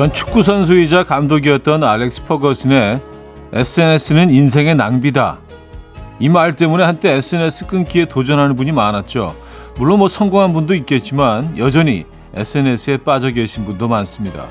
[0.00, 3.02] 전 축구 선수이자 감독이었던 알렉스 퍼거슨의
[3.52, 5.40] SNS는 인생의 낭비다.
[6.18, 9.36] 이 말 때문에 한때 SNS 끊기에 도전하는 분이 많았죠.
[9.76, 14.46] 물론 뭐 성공한 분도 있겠지만 여전히 SNS에 빠져 계신 분도 많습니다.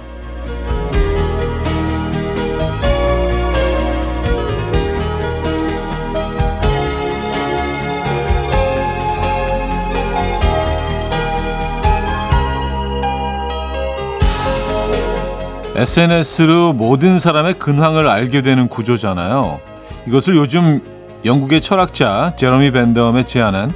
[15.79, 19.61] SNS로 모든 사람의 근황을 알게 되는 구조잖아요.
[20.07, 20.81] 이것을 요즘
[21.23, 23.71] 영국의 철학자 제러미 밴덤에 제안한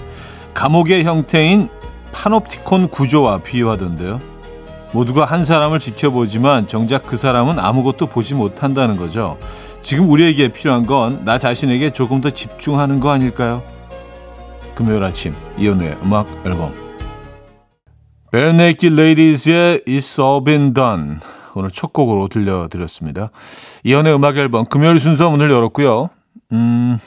[0.53, 1.69] 감옥의 형태인
[2.11, 4.19] 파놉티콘 구조와 비유하던데요.
[4.91, 9.37] 모두가 한 사람을 지켜보지만 정작 그 사람은 아무것도 보지 못한다는 거죠.
[9.79, 13.63] 지금 우리에게 필요한 건 나 자신에게 조금 더 집중하는 거 아닐까요?
[14.75, 16.73] 금요일 아침 이연우의 음악 앨범
[18.29, 21.19] Barenaked Ladies의 It's All Been Done
[21.55, 23.29] 오늘 첫 곡으로 들려드렸습니다.
[23.83, 26.09] 이현우의 음악 앨범 금요일 순서 문을 열었고요.
[26.51, 26.97] 음,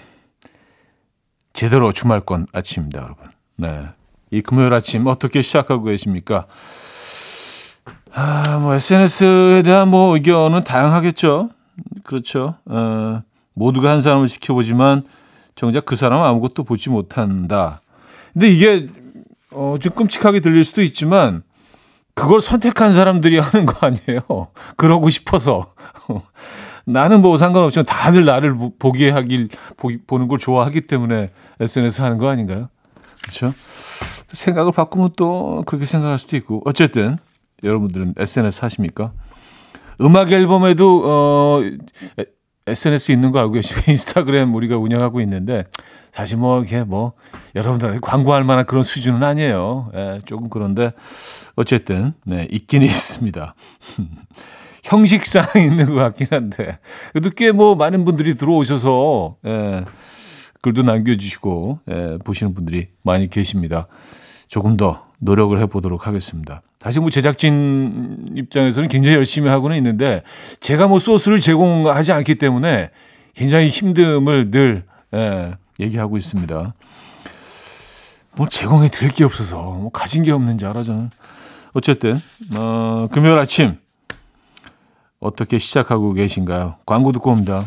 [1.52, 3.28] 제대로 주말권 아침입니다, 여러분.
[3.56, 3.86] 네.
[4.30, 6.47] 이 금요일 아침 어떻게 시작하고 계십니까?
[8.12, 11.50] 아, 뭐 SNS에 대한 뭐 의견은 다양하겠죠.
[12.02, 12.56] 그렇죠.
[12.67, 13.22] 어,
[13.55, 15.05] 모두가 한 사람을 지켜보지만
[15.55, 17.80] 정작 그 사람은 아무것도 보지 못한다.
[18.33, 18.89] 근데 이게
[19.50, 21.42] 어, 좀 끔찍하게 들릴 수도 있지만
[22.17, 24.48] 그걸 선택한 사람들이 하는 거 아니에요.
[24.77, 25.75] 그러고 싶어서.
[26.86, 31.28] 나는 뭐 상관없지만 다들 나를 보게 하길, 보기, 보는 걸 좋아하기 때문에
[31.61, 32.69] SNS 하는 거 아닌가요?
[33.23, 33.53] 그렇죠?
[34.33, 36.62] 생각을 바꾸면 또 그렇게 생각할 수도 있고.
[36.64, 37.19] 어쨌든,
[37.62, 39.12] 여러분들은 SNS 하십니까?
[40.01, 41.61] 음악 앨범에도, 어,
[42.67, 45.64] SNS 있는 거 알고 계시고, 인스타그램 우리가 운영하고 있는데,
[46.13, 47.13] 사실 뭐, 이게 뭐,
[47.55, 49.90] 여러분들한테 광고할 만한 그런 수준은 아니에요.
[49.95, 50.92] 예, 조금 그런데,
[51.56, 53.55] 어쨌든 네, 있긴 있습니다.
[54.84, 56.78] 형식상 있는 것 같긴 한데
[57.12, 59.84] 그래도 꽤 뭐 많은 분들이 들어오셔서 예,
[60.62, 63.89] 글도 남겨주시고 예, 보시는 분들이 많이 계십니다.
[64.48, 66.62] 조금 더 노력을 해보도록 하겠습니다.
[66.78, 70.22] 다시 뭐 제작진 입장에서는 굉장히 열심히 하고는 있는데
[70.61, 72.90] 제가 뭐 소스를 제공하지 않기 때문에
[73.34, 74.84] 굉장히 힘듦을 늘
[75.14, 76.74] 예, 얘기하고 있습니다.
[78.36, 81.11] 뭐 제공해 드릴 게 없어서 뭐 가진 게 없는 줄 알아 저는.
[81.77, 82.19] 어쨌든
[82.55, 83.77] 어, 금요일 아침
[85.20, 86.77] 어떻게 시작하고 계신가요?
[86.87, 87.64] 광고 듣고 옵니다.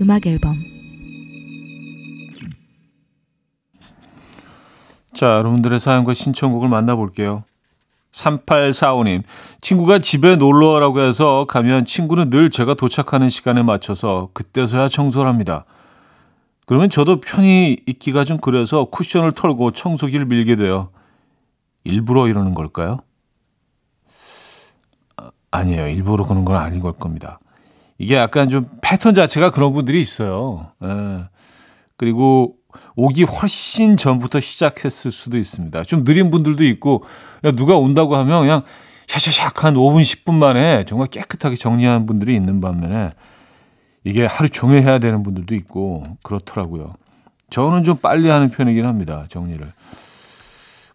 [0.00, 0.56] 음악 앨범
[5.14, 7.44] 자, 여러분들의 사연과 신청곡을 만나볼게요.
[8.10, 9.22] 3845님,
[9.60, 15.64] 친구가 집에 놀러 오라고 해서 가면 친구는 늘 제가 도착하는 시간에 맞춰서 그때서야 청소를 합니다.
[16.66, 20.90] 그러면 저도 편히 있기가 좀 그래서 쿠션을 털고 청소기를 밀게 돼요.
[21.84, 22.98] 일부러 이러는 걸까요?
[25.16, 25.88] 아, 아니에요.
[25.88, 27.38] 일부러 그런 건 아닌 걸 겁니다.
[27.98, 30.70] 이게 약간 좀 패턴 자체가 그런 분들이 있어요.
[30.84, 31.24] 예.
[31.96, 32.54] 그리고
[32.94, 35.82] 오기 훨씬 전부터 시작했을 수도 있습니다.
[35.84, 37.04] 좀 느린 분들도 있고
[37.56, 38.62] 누가 온다고 하면 그냥
[39.06, 43.10] 샤샤샥 한 5분 10분 만에 정말 깨끗하게 정리하는 분들이 있는 반면에
[44.04, 46.94] 이게 하루 종일 해야 되는 분들도 있고 그렇더라고요.
[47.50, 49.24] 저는 좀 빨리 하는 편이긴 합니다.
[49.28, 49.66] 정리를.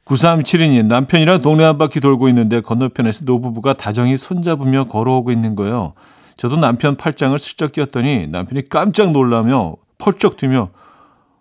[0.05, 5.93] 9372님 남편이랑 동네 한 바퀴 돌고 있는데 건너편에서 노부부가 다정히 손잡으며 걸어오고 있는 거예요.
[6.37, 10.69] 저도 남편 팔짱을 슬쩍 끼웠더니 남편이 깜짝 놀라며 펄쩍 뛰며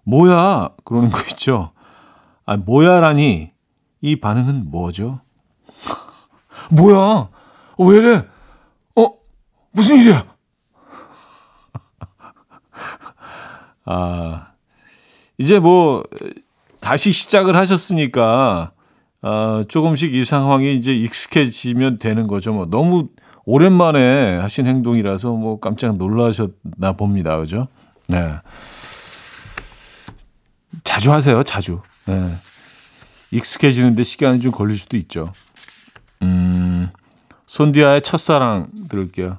[0.04, 1.72] 뭐야 그러는 거 있죠.
[2.44, 3.52] 아 뭐야라니
[4.00, 5.20] 이 반응은 뭐죠?
[6.70, 6.98] 뭐야?
[6.98, 7.30] 어,
[7.78, 8.26] 왜 이래?
[8.96, 9.14] 어
[9.70, 10.26] 무슨 일이야?
[13.86, 14.48] 아
[15.38, 16.04] 이제 뭐
[16.80, 18.72] 다시 시작을 하셨으니까
[19.22, 22.52] 아, 조금씩 이 상황이 이제 익숙해지면 되는 거죠.
[22.52, 23.08] 뭐 너무
[23.44, 27.38] 오랜만에 하신 행동이라서 뭐 깜짝 놀라셨나 봅니다.
[27.38, 27.68] 그죠?
[28.08, 28.34] 네.
[30.84, 31.80] 자주 하세요, 자주.
[32.06, 32.28] 네.
[33.30, 35.32] 익숙해지는데 시간이 좀 걸릴 수도 있죠.
[36.22, 36.88] 음,
[37.46, 39.38] 손디아의 첫사랑 들을게요.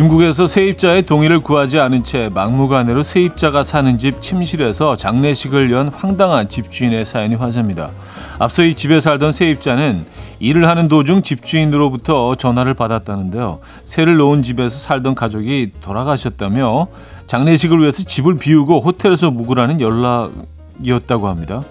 [0.00, 7.04] 중국에서 세입자의 동의를 구하지 않은 채 막무가내로 세입자가 사는 집 침실에서 장례식을 연 황당한 집주인의
[7.04, 7.90] 사연이 화제입니다.
[8.38, 10.06] 앞서 이 집에 살던 세입자는
[10.38, 13.58] 일을 하는 도중 집주인으로부터 전화를 받았다는데요.
[13.84, 16.86] 새를 놓은 집에서 살던 가족이 돌아가셨다며
[17.26, 21.62] 장례식을 위해서 집을 비우고 호텔에서 묵으라는 연락이었다고 합니다.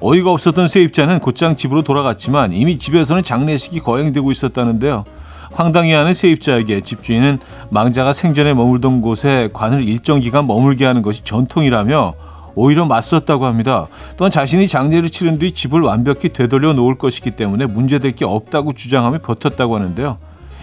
[0.00, 5.04] 어이가 없었던 세입자는 곧장 집으로 돌아갔지만 이미 집에서는 장례식이 거행되고 있었다는데요.
[5.52, 7.38] 황당해 하는 세입자에게 집주인은
[7.70, 12.14] 망자가 생전에 머물던 곳에 관을 일정 기간 머물게 하는 것이 전통이라며
[12.54, 13.86] 오히려 맞섰다고 합니다.
[14.16, 19.18] 또한 자신이 장례를 치른 뒤 집을 완벽히 되돌려 놓을 것이기 때문에 문제될 게 없다고 주장하며
[19.18, 20.18] 버텼다고 하는데요.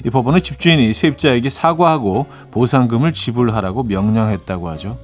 [0.06, 4.98] 이 법원은 집주인이 세입자에게 사과하고 보상금을 지불하라고 명령했다고 하죠.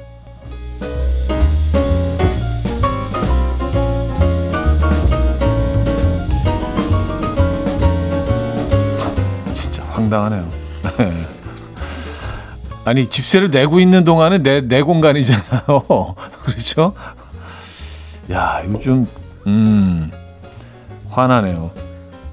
[10.00, 10.46] 황당하네요.
[12.86, 15.68] 아니 집세를 내고 있는 동안은 내 내 공간이잖아요.
[16.44, 16.94] 그렇죠?
[18.32, 19.08] 야 이거 좀
[19.48, 20.10] 음,
[21.10, 21.72] 화나네요.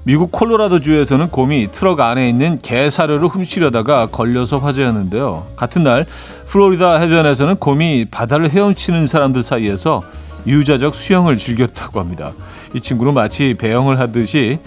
[0.03, 5.45] 미국 콜로라도 주에서는 곰이 트럭 안에 있는 개 사료를 훔치려다가 걸려서 화제였는데요.
[5.57, 6.05] 같은 날
[6.47, 10.03] 플로리다 해변에서는 곰이 바다를 헤엄치는 사람들 사이에서
[10.45, 12.31] 유자적 수영을 즐겼다고 합니다.
[12.73, 14.59] 이 친구는 마치 배영을 하듯이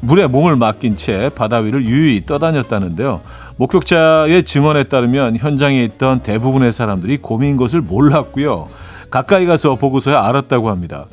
[0.00, 3.20] 물에 몸을 맡긴 채 바다 위를 유유히 떠다녔다는데요.
[3.56, 8.68] 목격자의 증언에 따르면 현장에 있던 대부분의 사람들이 곰인 것을 몰랐고요.
[9.10, 11.06] 가까이 가서 보고서야 알았다고 합니다.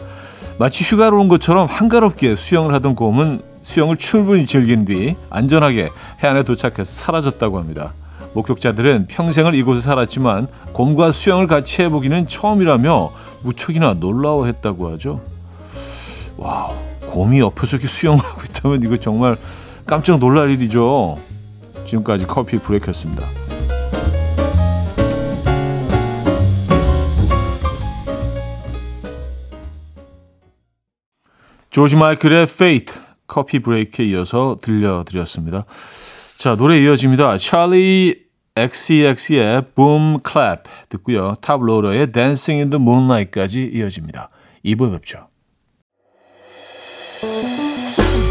[0.58, 5.90] 마치 휴가로 온 것처럼 한가롭게 수영을 하던 곰은 수영을 충분히 즐긴 뒤 안전하게
[6.24, 7.94] 해안에 도착해서 사라졌다고 합니다.
[8.34, 13.12] 목격자들은 평생을 이곳에 살았지만 곰과 수영을 같이 해보기는 처음이라며
[13.42, 15.22] 무척이나 놀라워했다고 하죠.
[16.38, 16.76] 와우,
[17.16, 19.38] 곰이 옆에서 이렇게 수영을 하고 있다면 이거 정말
[19.86, 21.18] 깜짝 놀랄 일이죠.
[21.86, 23.26] 지금까지 커피 브레이크였습니다.
[31.70, 32.96] 조지 마이클의 Faith
[33.28, 35.64] 커피 브레이크에 이어서 들려드렸습니다.
[36.36, 37.38] 자 노래 이어집니다.
[37.38, 38.26] 찰리
[38.58, 41.36] XCX의 Boom Clap 듣고요.
[41.40, 44.28] 탑로러의 Dancing in the Moonlight까지 이어집니다.
[44.66, 45.28] 2부에 뵙죠.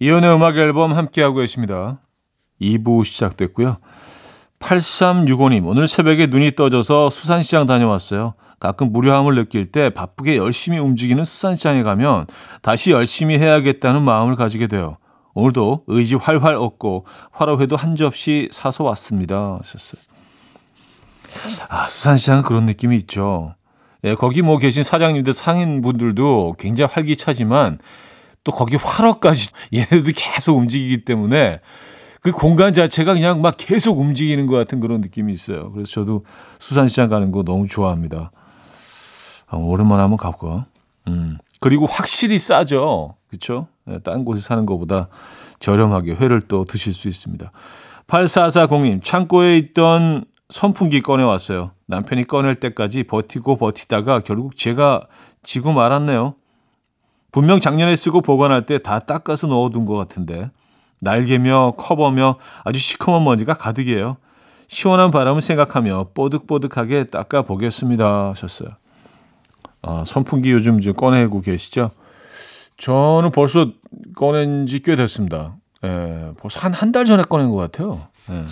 [0.00, 2.00] 이연의 음악 앨범 함께하고 계십니다.
[2.60, 3.78] 2부 시작됐고요.
[4.58, 8.34] 8365님, 오늘 새벽에 눈이 떠져서 수산시장 다녀왔어요.
[8.58, 12.26] 가끔 무료함을 느낄 때 바쁘게 열심히 움직이는 수산시장에 가면
[12.62, 14.96] 다시 열심히 해야겠다는 마음을 가지게 돼요.
[15.34, 19.58] 오늘도 의지 활활 얻고 화로회도 한 접시 사서 왔습니다.
[19.60, 20.00] 하셨어요.
[21.68, 23.54] 아, 수산시장은 그런 느낌이 있죠.
[24.04, 27.78] 예, 거기 뭐 계신 사장님들, 상인분들도 굉장히 활기차지만
[28.44, 31.60] 또 거기 화로까지 얘네들도 계속 움직이기 때문에
[32.20, 35.72] 그 공간 자체가 그냥 막 계속 움직이는 것 같은 그런 느낌이 있어요.
[35.72, 36.24] 그래서 저도
[36.58, 38.30] 수산시장 가는 거 너무 좋아합니다.
[39.46, 40.66] 아, 오랜만에 한번 가볼까?
[41.08, 41.38] 음.
[41.60, 43.16] 그리고 확실히 싸죠.
[43.28, 43.66] 그렇죠?
[44.02, 45.08] 딴 곳에 사는 것보다
[45.60, 47.50] 저렴하게 회를 또 드실 수 있습니다.
[48.06, 51.72] 8440님, 창고에 있던 선풍기 꺼내왔어요.
[51.86, 55.06] 남편이 꺼낼 때까지 버티고 버티다가 결국 제가
[55.42, 56.34] 지고 말았네요.
[57.34, 60.52] 분명 작년에 쓰고 보관할 때 다 닦아서 넣어둔 것 같은데
[61.00, 64.18] 날개며 커버며 아주 시커먼 먼지가 가득이에요.
[64.68, 68.68] 시원한 바람을 생각하며 뽀득뽀득하게 닦아 보겠습니다 하셨어요.
[69.82, 71.90] 아, 선풍기 요즘 좀 꺼내고 계시죠?
[72.76, 73.66] 저는 벌써
[74.14, 75.56] 꺼낸 지 꽤 됐습니다.
[75.84, 78.06] 예, 벌써 한 한 달 전에 꺼낸 것 같아요.
[78.30, 78.44] 예.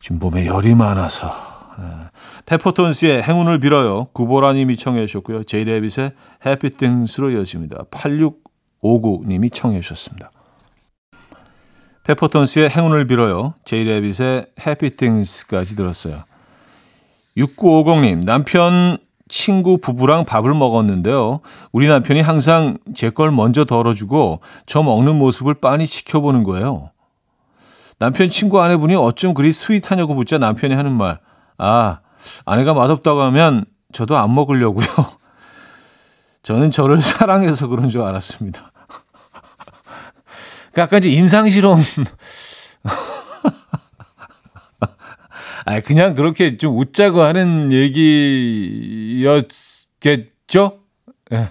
[0.00, 1.53] 지금 몸에 열이 많아서 예.
[2.46, 4.06] 페퍼톤스의 행운을 빌어요.
[4.12, 5.44] 구보라님이 청해 주셨고요.
[5.44, 6.12] 제이레빗의
[6.46, 7.84] 해피 띵스로 이어집니다.
[7.90, 10.30] 8659님이 청해 주셨습니다.
[12.04, 13.54] 페퍼톤스의 행운을 빌어요.
[13.64, 16.24] 제이레빗의 해피 띵스까지 들었어요.
[17.36, 21.40] 6950님, 남편 친구 부부랑 밥을 먹었는데요.
[21.72, 26.90] 우리 남편이 항상 제 걸 먼저 덜어주고 저 먹는 모습을 빤히 지켜보는 거예요.
[27.98, 31.18] 남편 친구 아내분이 어쩜 그리 스윗하냐고 묻자 남편이 하는 말.
[31.58, 32.00] 아,
[32.44, 34.86] 아내가 맛없다고 하면 저도 안 먹으려고요.
[36.42, 38.70] 저는 저를 사랑해서 그런 줄 알았습니다.
[40.72, 41.80] 그 약간 이제 인상실험.
[45.66, 47.72] 아, 그냥 그렇게 좀 웃자고 하는
[49.22, 50.80] 얘기였겠죠?
[51.32, 51.50] 예.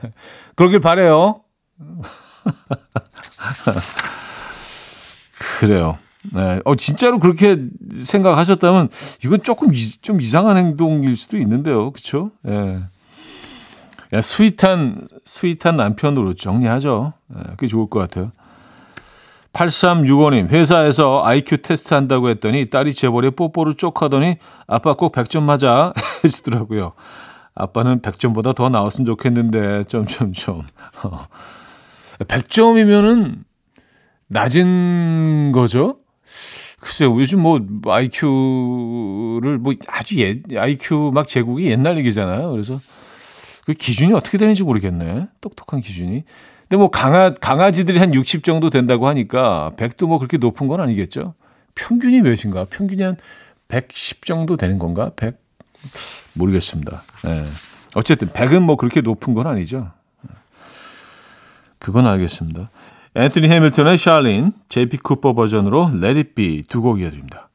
[0.56, 1.42] 그러길 바래요.
[5.60, 5.98] 그래요.
[6.32, 6.60] 네.
[6.64, 7.66] 어, 진짜로 그렇게
[8.02, 8.90] 생각하셨다면
[9.26, 11.92] 이건 조금 이, 좀 이상한 행동일 수도 있는데요.
[11.92, 12.32] 그쵸?
[12.48, 12.80] 예.
[14.14, 17.14] 야, sweet한, sweet한 남편으로 정리하죠.
[17.36, 18.32] 예, 그게 좋을 것 같아요.
[19.54, 25.94] 8365님, 회사에서 IQ 테스트 한다고 했더니 딸이 재벌에 뽀뽀를 쪽 하더니 아빠 꼭 100점 맞아
[26.24, 26.94] 해주더라고요.
[27.56, 30.64] 아빠는 100점보다 더 나왔으면 좋겠는데, 점점점.
[32.20, 33.44] 100점이면은
[34.28, 35.98] 낮은 거죠?
[36.80, 42.52] 글쎄요, 요즘 뭐, IQ를 뭐 아주 예, IQ 막 제국이 옛날 얘기잖아요.
[42.52, 42.82] 그래서
[43.66, 45.28] 그 기준이 어떻게 되는지 모르겠네.
[45.40, 46.24] 똑똑한 기준이.
[46.64, 51.36] 근데 뭐 강아, 강아지들이 한 60 정도 된다고 하니까 100도 뭐 그렇게 높은 건 아니겠죠?
[51.76, 52.66] 평균이 몇인가?
[52.70, 53.18] 평균이 한
[53.68, 55.12] 110 정도 되는 건가?
[55.16, 55.38] 100?
[56.34, 57.04] 모르겠습니다.
[57.24, 57.46] 네.
[57.96, 59.92] 어쨌든 100은 뭐 그렇게 높은 건 아니죠.
[61.80, 62.70] 그건 알겠습니다.
[63.16, 67.50] 앤토니 해밀턴의 샬린, JP 쿠퍼 버전으로 Let It Be 두 곡 이어드립니다.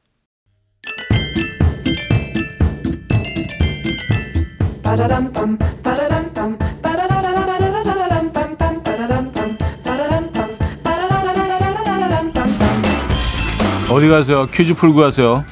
[13.91, 14.45] 어디 가세요?
[14.47, 15.43] 퀴즈 풀고 가세요.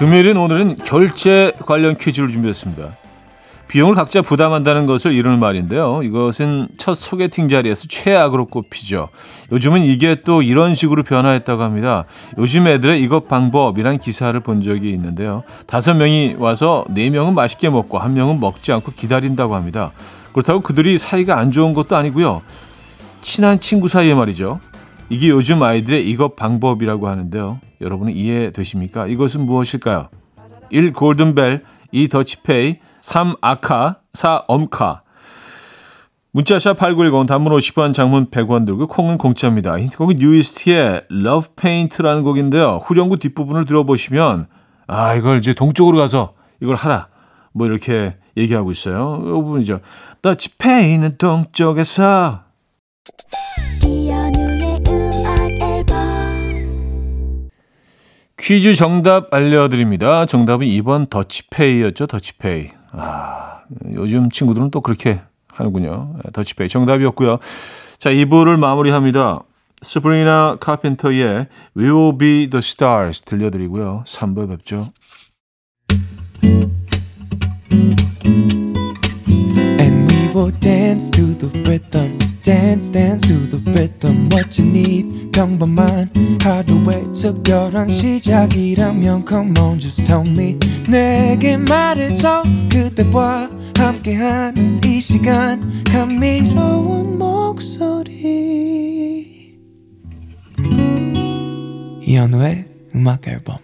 [0.00, 2.96] 금요일인 오늘은 결제 관련 퀴즈를 준비했습니다.
[3.68, 6.02] 비용을 각자 부담한다는 것을 이루는 말인데요.
[6.02, 9.10] 이것은 첫 소개팅 자리에서 최악으로 꼽히죠.
[9.52, 12.06] 요즘은 이게 또 이런 식으로 변화했다고 합니다.
[12.38, 15.42] 요즘 애들의 이것 방법이란 기사를 본 적이 있는데요.
[15.66, 19.92] 다섯 명이 와서 네 명은 맛있게 먹고 한 명은 먹지 않고 기다린다고 합니다.
[20.32, 22.40] 그렇다고 그들이 사이가 안 좋은 것도 아니고요.
[23.20, 24.60] 친한 친구 사이에 말이죠.
[25.10, 27.60] 이게 요즘 아이들의 이것 방법이라고 하는데요.
[27.80, 29.08] 여러분은 이해되십니까?
[29.08, 30.08] 이것은 무엇일까요?
[30.70, 30.92] 1.
[30.92, 32.08] 골든벨 2.
[32.08, 33.34] 더치페이 3.
[33.40, 34.44] 아카 4.
[34.46, 35.02] 엄카
[36.32, 39.80] 문자샵 8910 단문 50원 장문 100원 들고 콩은 공짜입니다.
[39.80, 42.80] 힌트곡은 UST의 Love Paint라는 곡인데요.
[42.84, 44.46] 후렴구 뒷부분을 들어보시면
[44.86, 47.08] 아 이걸 이제 동쪽으로 가서 이걸 하라
[47.52, 49.20] 뭐 이렇게 얘기하고 있어요.
[49.24, 49.80] 이 부분이죠.
[50.22, 52.42] 더치페이는 동쪽에서
[58.50, 60.26] 퀴즈 정답 알려드립니다.
[60.26, 62.08] 정답은 2번 더치페이였죠.
[62.08, 62.70] 더치페이.
[62.90, 63.60] 아,
[63.92, 65.20] 요즘 친구들은 또 그렇게
[65.52, 66.16] 하는군요.
[66.16, 67.38] 네, 더치페이 정답이었고요.
[67.98, 69.44] 자, 2부를 마무리합니다.
[69.82, 74.02] 스프리나 카펜터의 We Will Be The Stars 들려드리고요.
[74.04, 74.88] 3부에 뵙죠.
[80.34, 82.29] Will dance to the rhythm.
[82.42, 84.30] Dance, dance to the rhythm.
[84.32, 86.10] What you need, 평범한
[86.42, 90.58] 하루의 특별한 시작이라면 Come on, just tell me.
[90.88, 92.42] 내게 말해줘.
[92.72, 95.84] 그대와 함께한 이 시간.
[95.84, 98.10] 감미로운 목소리.
[102.02, 103.58] 이현우의 음악 앨범.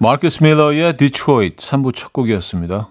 [0.00, 2.90] 마커스 밀러의 Detroit 3부 첫 곡이었습니다.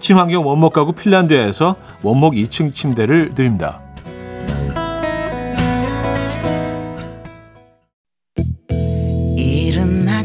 [0.00, 3.80] 친환경 원목 가구 핀란드에서 원목 2층 침대를 드립니다.
[9.36, 10.22] 일어나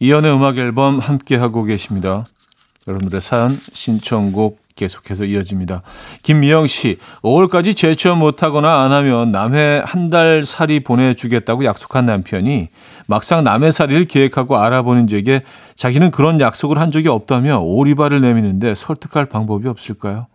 [0.00, 2.26] 이연의 음악 앨범 함께 하고 계십니다.
[2.88, 5.82] 여러분들의 사연 신청곡 계속해서 이어집니다.
[6.22, 12.68] 김미영 씨, 5월까지 제처 못하거나 안 하면 남해 한 달 살이 보내주겠다고 약속한 남편이
[13.06, 15.42] 막상 남해 살이를 계획하고 알아보는 제게
[15.74, 20.28] 자기는 그런 약속을 한 적이 없다며 오리발을 내미는데 설득할 방법이 없을까요?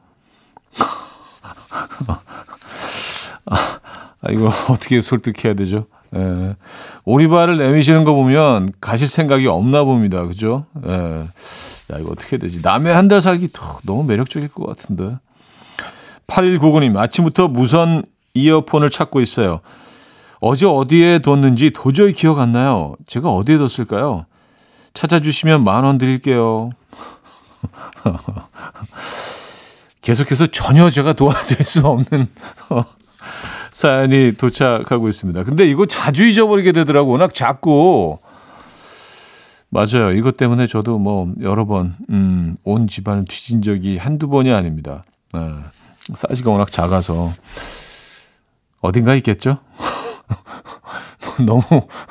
[3.46, 5.86] 아, 이걸 어떻게 설득해야 되죠?
[6.16, 6.56] 예.
[7.06, 10.26] 오리발을 내미시는 거 보면 가실 생각이 없나 봅니다.
[10.28, 10.66] 그죠?
[10.86, 11.24] 예.
[11.94, 12.60] 야, 이거 어떻게 되지?
[12.62, 15.18] 남의 한 달 살기 더, 너무 매력적일 것 같은데.
[16.28, 18.04] 8199님, 아침부터 무선
[18.34, 19.60] 이어폰을 찾고 있어요.
[20.40, 22.96] 어제 어디에 뒀는지 도저히 기억 안 나요.
[23.08, 24.26] 제가 어디에 뒀을까요?
[24.94, 26.70] 찾아주시면 만 원 드릴게요.
[30.02, 32.28] 계속해서 전혀 제가 도와드릴 수 없는
[33.72, 35.44] 사연이 도착하고 있습니다.
[35.44, 37.12] 근데 이거 자주 잊어버리게 되더라고.
[37.12, 38.20] 워낙 작고.
[39.74, 40.12] 맞아요.
[40.12, 45.04] 이것 때문에 저도 뭐 여러 번, 음, 온 집안을 뒤진 적이 한두 번이 아닙니다.
[45.34, 45.40] 네.
[46.14, 47.32] 사이즈가 워낙 작아서.
[48.82, 49.58] 어딘가 있겠죠?
[51.44, 51.64] 너무,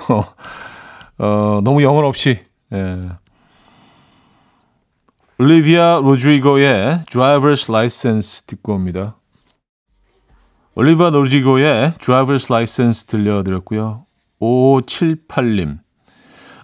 [0.08, 2.40] 어, 어, 너무 영혼 없이,
[2.72, 3.08] 예.
[5.38, 9.16] 올리비아 로드리고의 Driver's License 듣고 옵니다.
[10.74, 14.06] 올리바 노지고의 Driver's License 들려드렸고요.
[14.40, 15.81] 5578님.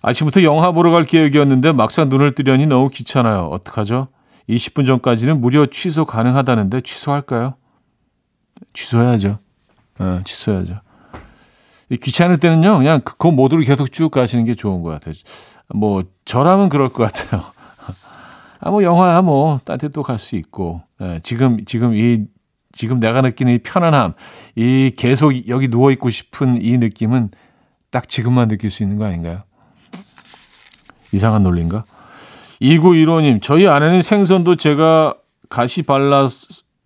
[0.02, 3.48] 아침부터 영화 보러 갈 계획이었는데 막상 눈을 뜨려니 너무 귀찮아요.
[3.52, 4.08] 어떡하죠?
[4.48, 7.54] 20분 전까지는 무료 취소 가능하다는데 취소할까요?
[8.72, 9.38] 취소해야죠.
[9.98, 10.80] 네, 취소해야죠.
[12.02, 15.14] 귀찮을 때는요, 그냥 그 모드로 계속 쭉 가시는 게 좋은 것 같아요.
[15.74, 17.44] 뭐, 저라면 그럴 것 같아요.
[18.60, 20.82] 아, 뭐, 영화야, 뭐, 딴 데 또 갈 수 있고.
[21.00, 22.26] 네, 지금, 지금 이
[22.72, 24.12] 지금 내가 느끼는 이 편안함,
[24.54, 27.30] 이 계속 여기 누워 있고 싶은 이 느낌은
[27.90, 29.42] 딱 지금만 느낄 수 있는 거 아닌가요?
[31.12, 31.84] 이상한 논리인가?
[32.60, 35.14] 2915님, 저희 아내는 생선도 제가
[35.48, 36.26] 가시 발라,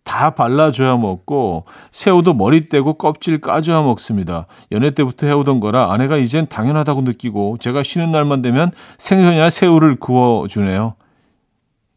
[0.04, 4.46] 다 발라줘야 먹고, 새우도 머리 떼고 껍질 까줘야 먹습니다.
[4.72, 10.94] 연애 때부터 해오던 거라 아내가 이젠 당연하다고 느끼고, 제가 쉬는 날만 되면 생선이나 새우를 구워주네요.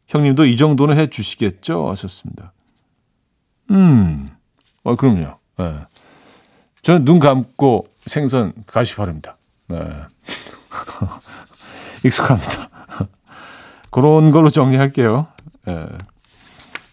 [0.07, 1.89] 형님도 이 정도는 해 주시겠죠?
[1.89, 2.53] 하셨습니다.
[3.71, 4.29] 음,
[4.83, 5.37] 어, 그럼요.
[5.57, 5.73] 네.
[6.83, 9.37] 저는 눈 감고 생선 가시 바릅니다.
[9.67, 9.79] 네.
[12.05, 12.69] 익숙합니다.
[13.91, 15.27] 그런 걸로 정리할게요.
[15.69, 15.85] 예.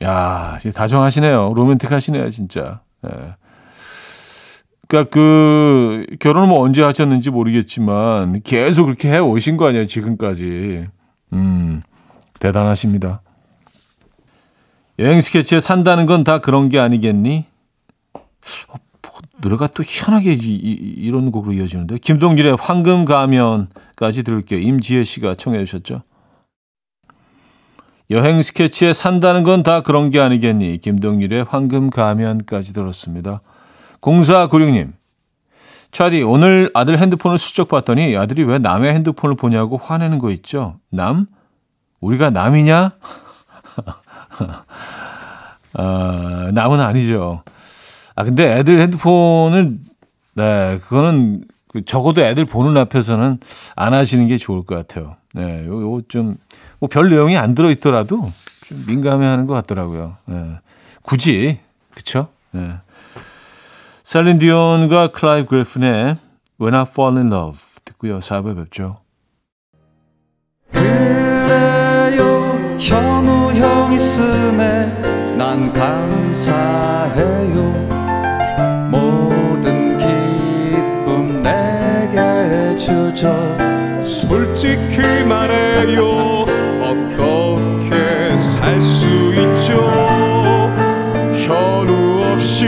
[0.05, 1.53] 야, 다정하시네요.
[1.55, 2.81] 로맨틱하시네요, 진짜.
[3.07, 3.35] 예.
[4.89, 10.87] 그러니까 그 결혼을 뭐 언제 하셨는지 모르겠지만 계속 그렇게 해 오신 거 아니에요, 지금까지.
[11.33, 11.83] 음,
[12.41, 13.23] 대단하십니다.
[14.99, 17.47] 여행 스케치에 산다는 건 다 그런 게 아니겠니?
[19.43, 24.61] 노래가 또 희한하게 이, 이, 런 곡으로 이어지는데 김동률의 황금 가면까지 들을게요.
[24.61, 26.03] 임지혜 씨가 청해 주셨죠.
[28.11, 30.79] 여행 스케치에 산다는 건 다 그런 게 아니겠니?
[30.79, 33.41] 김동률의 황금 가면까지 들었습니다.
[34.01, 34.93] 0496님.
[35.91, 40.79] 차디, 오늘 아들 핸드폰을 슬쩍 봤더니 아들이 왜 남의 핸드폰을 보냐고 화내는 거 있죠?
[40.91, 41.27] 남?
[42.01, 42.93] 우리가 남이냐?
[45.75, 47.43] 아, 남은 아니죠.
[48.15, 49.79] 아, 근데 애들 핸드폰을,
[50.35, 53.39] 네, 그거는 그 적어도 애들 보는 앞에서는
[53.77, 55.17] 안 하시는 게 좋을 것 같아요.
[55.35, 56.37] 네, 요, 요 좀,
[56.79, 58.31] 뭐 별 내용이 안 들어있더라도
[58.67, 60.17] 좀 민감해 하는 것 같더라고요.
[60.27, 60.59] 네.
[61.03, 61.59] 굳이,
[61.95, 62.29] 그쵸?
[62.51, 62.73] 네.
[64.03, 66.17] 셀린 디온과 클라이브 그래픈의
[66.61, 68.19] When I Fall in Love 듣고요.
[68.19, 68.99] 4부에 뵙죠.
[70.71, 74.87] 그래요 현우 형 있음에
[75.37, 77.33] 난 감사해요
[83.23, 86.45] 주죠 솔직히 말해요.
[86.83, 89.75] 어떻게 살 수 있죠?
[91.37, 92.67] 현우 없이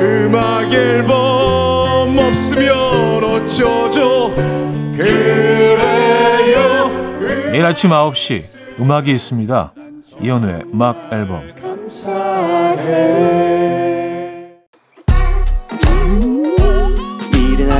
[0.00, 4.34] 음악 앨범 없으면 어쩌죠?
[4.96, 6.90] 그래요.
[7.52, 9.72] 매일 아침 9시 음악이 있습니다.
[10.20, 11.44] 이현우의 음악 앨범.
[11.46, 11.88] 이른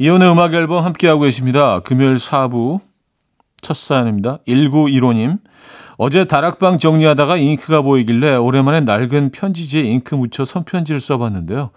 [0.00, 1.80] 이혼의 음악 앨범 함께하고 계십니다.
[1.80, 2.80] 금요일 4부
[3.60, 4.38] 첫 사연입니다.
[4.46, 5.40] 1915님.
[5.96, 11.70] 어제 다락방 정리하다가 잉크가 보이길래 오랜만에 낡은 편지지에 잉크 묻혀 손편지를 써봤는데요.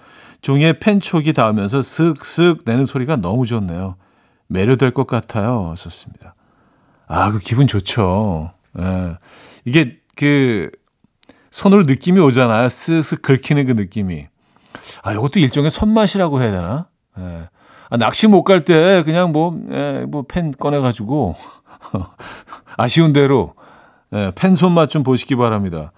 [0.44, 3.96] 종이에 펜촉이 닿으면서 쓱쓱 내는 소리가 너무 좋네요.
[4.48, 5.74] 매료될 것 같아요.
[5.76, 6.36] 썼습니다.
[7.08, 8.52] 아, 그 기분 좋죠.
[8.78, 9.18] 예.
[9.66, 10.70] 이게 그
[11.50, 12.68] 손으로 느낌이 오잖아요.
[12.68, 14.28] 쓱쓱 긁히는 그 느낌이.
[15.02, 16.88] 아, 이것도 일종의 손맛이라고 해야 되나?
[17.18, 17.50] 예.
[17.92, 21.36] 아, 낚시 못 갈 때 그냥 뭐, 예, 뭐, 펜 꺼내가지고,
[22.78, 23.54] 아쉬운 대로,
[24.14, 25.92] 예, 펜 손맛 좀 보시기 바랍니다.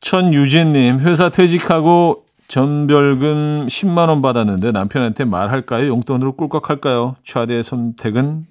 [0.00, 5.88] 천유진님, 회사 퇴직하고 전별금 10만 원 받았는데 남편한테 말할까요?
[5.88, 7.16] 용돈으로 꿀꺽할까요?
[7.24, 8.44] 최대의 선택은?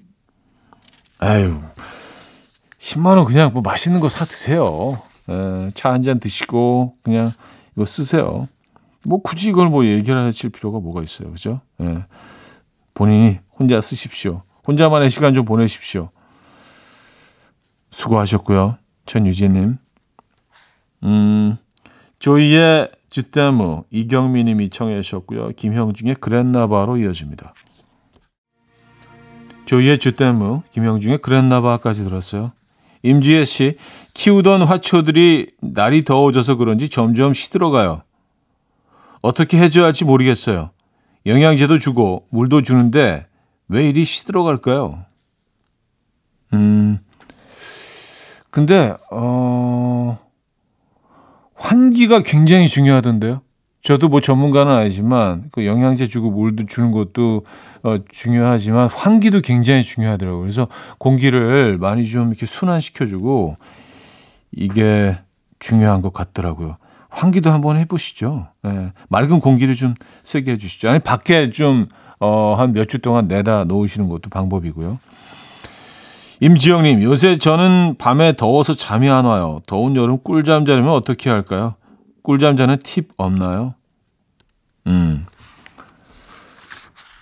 [1.20, 1.60] 아유,
[2.80, 5.02] 10만 원 그냥 뭐 맛있는 거 사 드세요.
[5.30, 7.32] 예, 차한 잔 드시고, 그냥
[7.76, 8.48] 이거 쓰세요.
[9.08, 11.32] 뭐 굳이 이걸 뭐 얘기를 하실 필요가 뭐가 있어요.
[11.32, 11.62] 그죠?
[11.82, 12.06] 예.
[12.93, 14.41] 본인이 혼자 쓰십시오.
[14.67, 16.10] 혼자만의 시간 좀 보내십시오.
[17.89, 18.78] 수고하셨고요.
[19.06, 19.78] 천유진님.
[21.04, 21.58] 음,
[22.20, 25.52] 조이의 주때무 이경미 님이 청해 주셨고요.
[25.56, 27.54] 김형중의 그랬나봐로 이어집니다.
[29.67, 32.52] 조이의 주때무 김형중의 그랬나봐까지 들었어요.
[33.04, 33.78] 임지혜 씨,
[34.13, 38.02] 키우던 화초들이 날이 더워져서 그런지 점점 시들어가요.
[39.28, 40.70] 어떻게 해줘야 할지 모르겠어요.
[41.26, 43.28] 영양제도 주고 물도 주는데
[43.68, 45.04] 왜 이리 시들어 갈까요?
[46.54, 47.00] 음,
[48.50, 50.18] 근데 어
[51.56, 53.42] 환기가 굉장히 중요하던데요.
[53.82, 57.46] 저도 뭐 전문가는 아니지만 그 영양제 주고 물도 주는 것도
[57.84, 60.42] 어, 중요하지만 환기도 굉장히 중요하더라고요.
[60.42, 60.68] 그래서
[61.00, 63.58] 공기를 많이 좀 이렇게 순환시켜 주고
[64.54, 65.18] 이게
[65.60, 66.78] 중요한 것 같더라고요.
[67.10, 68.48] 환기도 한번 해보시죠.
[68.65, 69.93] 예, 맑은 공기를 좀
[70.24, 70.89] 쐬게 해주시죠.
[70.89, 71.88] 아니 밖에 좀
[72.20, 75.00] 어, 한 몇 주 동안 내다 놓으시는 것도 방법이고요.
[76.39, 79.62] 임지영님, 요새 저는 밤에 더워서 잠이 안 와요.
[79.65, 81.76] 더운 여름 꿀잠 자려면 어떻게 할까요?
[82.24, 83.74] 꿀잠 자는 팁 없나요?
[84.86, 85.26] 음.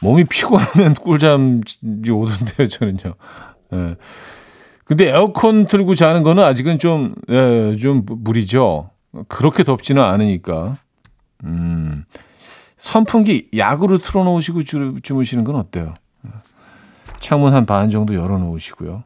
[0.02, 1.62] 몸이 피곤하면 꿀잠이
[2.12, 3.14] 오던데요, 저는요.
[3.74, 3.96] 예.
[4.84, 8.92] 근데 에어컨 틀고 자는 거는 아직은 좀, 예, 좀 무리죠.
[9.28, 10.78] 그렇게 덥지는 않으니까.
[11.44, 12.06] 음.
[12.78, 15.94] 선풍기 약으로 틀어놓으시고 주, 주무시는 건 어때요?
[17.20, 19.04] 창문 한 반 정도 열어놓으시고요.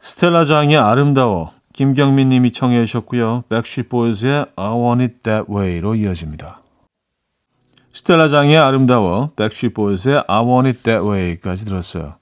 [0.00, 3.44] 스텔라 장의 아름다워 김경민 님이 청해 주셨고요.
[3.48, 6.62] Backstreet Boys의 I Want It That Way로 이어집니다.
[7.92, 12.14] 스텔라 장의 아름다워 Backstreet Boys의 I Want It That Way까지 들었어요.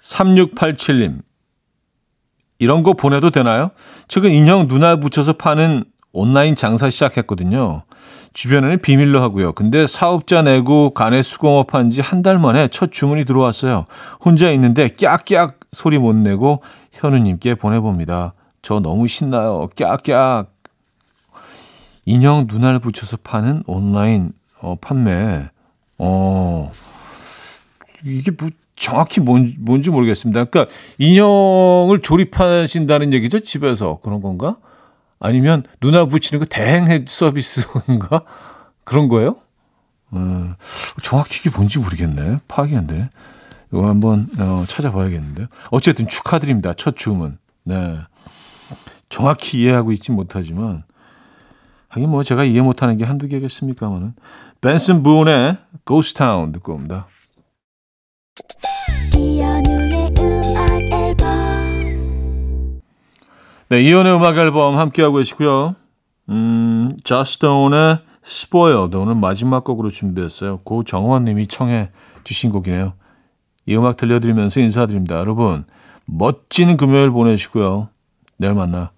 [0.00, 1.22] 3687님
[2.58, 3.70] 이런 거 보내도 되나요?
[4.08, 7.82] 최근 인형 눈알 붙여서 파는 온라인 장사 시작했거든요.
[8.32, 9.52] 주변에는 비밀로 하고요.
[9.52, 13.86] 근데 사업자 내고 가내 수공업 한 지 한 달 만에 첫 주문이 들어왔어요.
[14.24, 18.34] 혼자 있는데 꺅꺅 소리 못 내고 현우님께 보내봅니다.
[18.62, 19.68] 저 너무 신나요.
[19.76, 20.50] 꺅꺅.
[22.06, 25.48] 인형 눈알 붙여서 파는 온라인 어, 판매.
[25.98, 26.72] 어,
[28.04, 30.44] 이게 뭐 정확히 뭔, 뭔지 모르겠습니다.
[30.44, 33.40] 그러니까 인형을 조립하신다는 얘기죠?
[33.40, 34.56] 집에서 그런 건가?
[35.20, 38.22] 아니면 눈알 붙이는 거 대행 서비스인가?
[38.84, 39.36] 그런 거예요?
[40.14, 40.54] 음,
[41.02, 42.38] 정확히 이게 뭔지 모르겠네.
[42.48, 43.10] 파악이 안 되네.
[43.72, 45.48] 이거 한번 어, 찾아봐야겠는데요.
[45.70, 46.72] 어쨌든 축하드립니다.
[46.74, 47.38] 첫 주문.
[47.64, 47.98] 네.
[49.10, 50.84] 정확히 이해하고 있지 못하지만
[51.88, 54.14] 하긴 뭐 제가 이해 못하는 게 한두 개겠습니까만은
[54.60, 57.08] 벤슨 부온의 Ghost Town 듣고 옵니다.
[59.18, 61.26] 이현우의 음악 앨범
[63.68, 65.74] 네, 이연의 음악 앨범 함께하고 계시고요.
[66.30, 70.60] 음, 자스톤의 Spoiled 오늘 마지막 곡으로 준비했어요.
[70.64, 71.90] 고정원 님이 청해
[72.24, 72.92] 주신 곡이네요.
[73.66, 75.18] 이 음악 들려드리면서 인사드립니다.
[75.18, 75.64] 여러분,
[76.04, 77.88] 멋진 금요일 보내시고요.
[78.38, 78.90] 내일 만나.